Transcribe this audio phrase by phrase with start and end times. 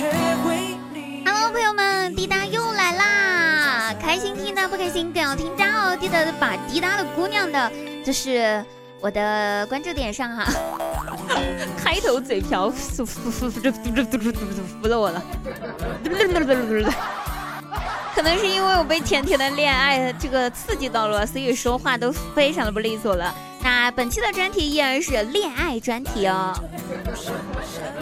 [0.00, 3.92] Hello，朋友们，滴答又来啦！
[4.00, 5.96] 开心听的不开心更要听哒哦！
[5.96, 7.68] 记得把滴答的姑娘的，
[8.04, 8.64] 就是
[9.00, 10.46] 我的关注点上哈。
[11.82, 13.04] 开头嘴瓢，服
[14.86, 15.20] 了我了。
[18.14, 23.34] 可能是因为我被甜甜的恋爱这个刺激到了，所以说话都非常的不利索了。
[23.60, 26.54] 那本期的专题依然是恋爱专题哦，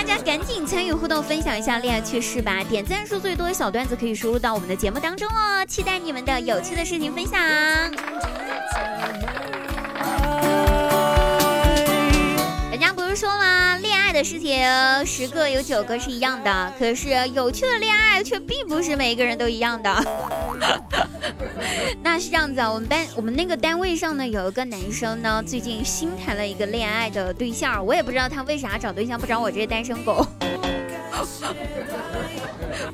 [0.00, 2.64] 大家赶紧参与互动，分享一下恋爱趣事吧！
[2.64, 7.38] 点赞数最多的小段子可以输入到我们的节目当中哦，期待你们的有趣的事情分享。
[12.70, 13.76] 人家不是说吗？
[13.82, 14.66] 恋爱的事情
[15.04, 19.94] 十个有九个是一样的，可是有趣的恋爱却并不是每一个人都一样的。
[22.02, 30.26] 那是这样子啊，我们班我们那个单位上呢，有一个男生呢，最近新谈了一个恋爱的对象，我也不知道他为啥找对象不找我这些单身狗。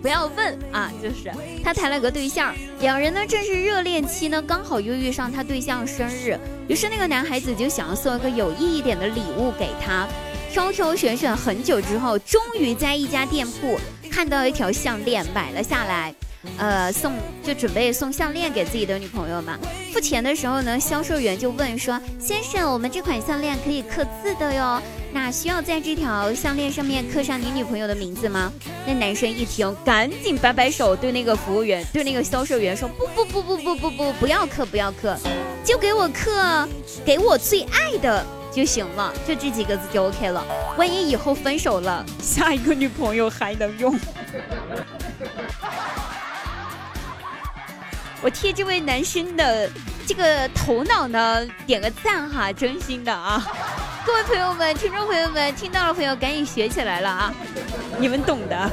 [0.00, 10.08] 不要问啊，就是他谈了个对象，两人呢正是热恋期呢，刚好又遇上他对象生日，于是那个男孩子就想要送一个有意义点的礼物给他，
[10.50, 13.78] 挑挑选选很久之后，终于在一家店铺
[14.10, 16.14] 看到一条项链，买了下来。
[16.58, 17.12] 呃，送
[17.42, 19.58] 就准备送项链给自己的女朋友嘛。
[19.92, 24.80] 付钱的时候呢，销售员就问说：“先生，我们这款项链可以刻字的哟，
[25.12, 28.52] 那需要在这条项链上面刻上你女朋友的名字吗？”
[28.86, 35.16] 那男生一听，赶紧摆摆手，对那个服务员，对那个销售员说：“不不不不不不不，不要刻，不要刻，
[35.64, 36.68] 就给我刻，
[37.04, 40.44] 给我最爱的就行了，就这几个字就 OK 了。
[40.76, 43.94] 万一以后分手了，下一个女朋友还能用。”
[48.22, 49.68] 我替这位男生的
[50.06, 53.44] 这个头脑呢点个赞哈，真心的啊！
[54.06, 57.34] 各位朋友们、听众朋友们，听到了朋友赶紧学起来了啊！
[57.98, 58.70] 你们懂的。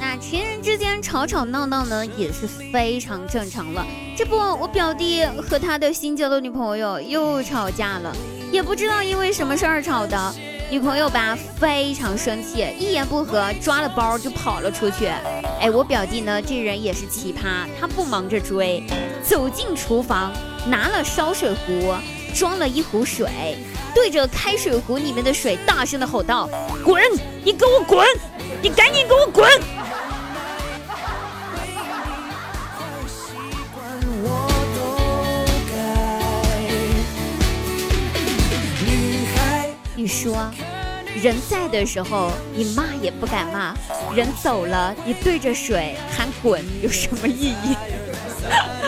[0.00, 3.86] 那情人之间吵吵闹闹呢，也是非常正常了。
[4.16, 8.12] 这不，我表弟和他的新交的女朋友又吵架了，
[8.50, 10.34] 也不知道因为什么事儿吵的。
[10.70, 15.06] 女朋友吧非常生气，一言不合抓了包就跑了出去。
[15.60, 18.84] 哎，我表弟呢这人也是奇葩，他不忙着追，
[19.20, 20.32] 走进厨房
[20.68, 21.92] 拿了烧水壶，
[22.36, 23.28] 装了一壶水，
[23.92, 26.48] 对着开水壶里面的水大声的吼道
[26.86, 27.02] ：“滚！
[27.42, 28.06] 你给我滚！
[28.62, 29.50] 你赶紧给我滚！”
[40.10, 40.50] 说，
[41.22, 43.72] 人在的时候你骂也不敢骂，
[44.14, 47.76] 人走了你对着水喊滚有什么意义？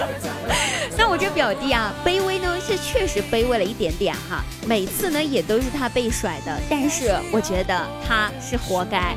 [0.99, 9.17] 那我这表弟啊，卑微呢是确实卑微了一点点哈，每次呢也都是他被甩的，但是我觉得他是活该。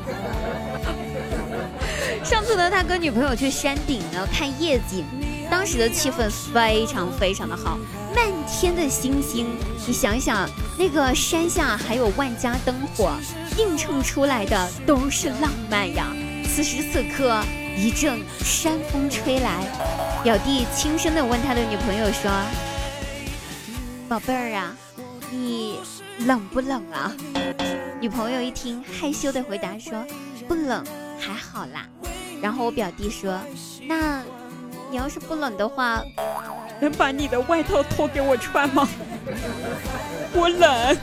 [2.23, 5.03] 上次呢，他跟女朋友去山顶呢看夜景，
[5.49, 7.77] 当时的气氛非常非常的好。
[8.15, 9.47] 漫天的星星，
[9.85, 13.11] 你想想，那个山下还有万家灯火，
[13.57, 16.07] 映衬出来的都是浪漫呀。
[16.47, 17.43] 此时此刻，
[17.77, 19.65] 一阵山风吹来，
[20.23, 22.31] 表弟轻声的问他的女朋友说
[24.07, 24.75] ：“宝贝儿啊，
[25.29, 25.79] 你
[26.25, 27.11] 冷不冷啊？”
[27.99, 30.05] 女朋友一听，害羞的回答说
[30.47, 30.85] ：“不冷，
[31.19, 31.85] 还好啦。”
[32.41, 33.39] 然后我表弟说
[33.87, 34.23] ：“那
[34.95, 36.01] 你要是不冷的话。”
[36.79, 38.87] 能把你的外套脱给我穿吗？
[40.33, 40.97] 我冷。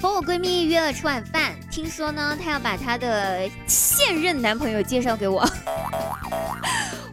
[0.00, 5.46] 和我闺蜜约了吃晚饭，听说呢，她要把她的现任男朋友介绍给我。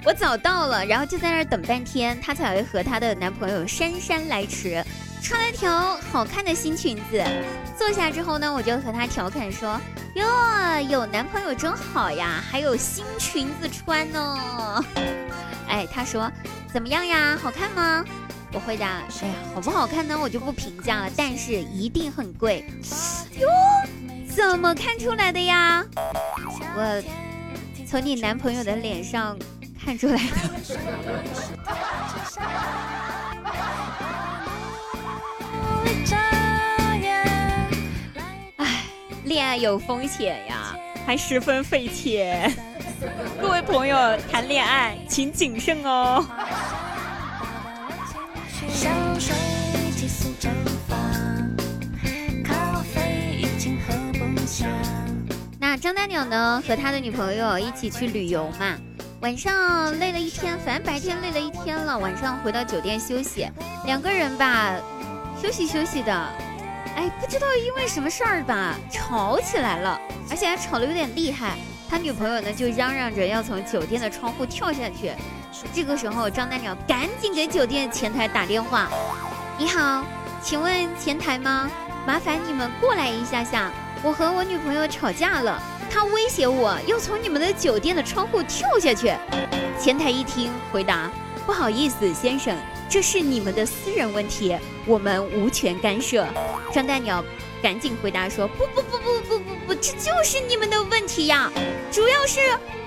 [0.03, 4.83] 我早到了，然后就在那儿等半天，她才会和她的男朋友姗姗来迟，
[5.21, 7.23] 穿了条好看的新裙子。
[7.77, 9.79] 坐下之后呢，我就和她调侃说
[10.15, 10.25] ：“哟，
[10.89, 14.85] 有男朋友真好呀，还有新裙子穿呢。”
[15.69, 16.31] 哎，她说
[16.73, 17.37] ：“怎么样呀？
[17.39, 18.03] 好看吗？”
[18.53, 20.17] 我回答：“哎呀，好不好看呢？
[20.19, 22.65] 我就不评价了，但是一定很贵。”
[23.39, 23.47] 哟，
[24.35, 25.85] 怎么看出来的呀？
[26.75, 27.03] 我
[27.87, 29.37] 从你男朋友的脸上。
[29.83, 30.21] 看出来了。
[38.57, 38.83] 哎，
[39.25, 40.75] 恋爱有风险呀，
[41.05, 42.53] 还十分费钱。
[43.41, 43.95] 各位朋友
[44.31, 46.23] 谈恋爱请谨慎哦。
[55.59, 58.77] 那张大鸟呢，和他的女朋友一起去旅游嘛。
[59.21, 63.47] 晚上累了一天，反正白天累了一天了，晚上回到酒店休息，
[63.85, 64.75] 两个人吧，
[65.39, 66.11] 休息休息的，
[66.95, 71.55] 哎，不知道因为什么事儿吧，吵起来了，而且还吵得有点厉害。
[71.87, 75.11] 他女朋友呢就嚷嚷着要从酒店的窗户跳下去。
[75.71, 78.89] 这个时候，张大鸟赶紧给酒店前台打电话
[79.55, 80.03] ：“你好，
[80.41, 81.69] 请问前台吗？
[82.07, 83.69] 麻烦你们过来一下下，
[84.01, 89.13] 我和我女朋友吵架了，他威胁我要从你们的酒店的窗户跳下去。”
[89.79, 91.11] 前台一听，回答
[91.45, 92.55] ：“不好意思，先生，
[92.87, 96.25] 这是你们的私人问题，我们无权干涉。”
[96.71, 97.23] 张大鸟
[97.61, 101.51] 赶紧回答说：“不不不不不不不，这就是你们的问题呀，
[101.91, 102.39] 主要是。”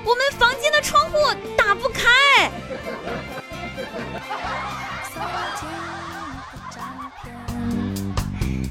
[0.07, 1.17] 我们房间的窗户
[1.57, 2.51] 打不开。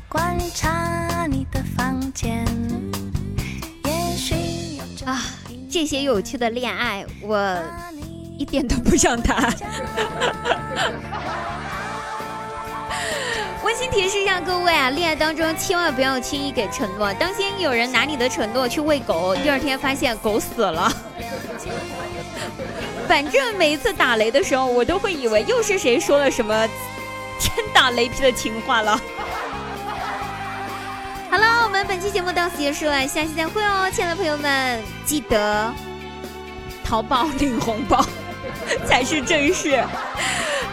[0.07, 2.45] 观察你的房间，
[5.73, 7.57] 这些有趣的恋爱，我
[8.37, 9.51] 一点都不想谈。
[13.63, 20.93] 温馨提示一下各位啊，恋爱当中千万不要轻易给承诺，当心有人拿你的承诺去喂狗，第二天发现狗死了。
[23.09, 26.69] 反正每一次打雷的时候，我都会以为又是谁说了什么
[27.39, 29.01] 天打雷劈的情话了。
[31.33, 35.73] 好了，我们本期节目到此结束了，下期再会哦，亲爱的朋友们，记得
[36.83, 38.05] 淘宝领红包
[38.85, 39.83] 才是正事。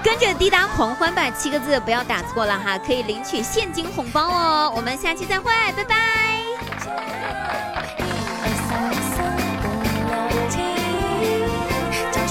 [0.04, 4.70] 跟着滴答狂欢吧，七个字不要打错了哈，可以领取现金红包哦。
[4.76, 7.69] 我们下期再会，拜拜。